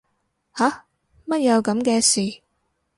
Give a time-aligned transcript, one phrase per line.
[0.55, 0.85] 吓
[1.27, 2.41] 乜有噉嘅事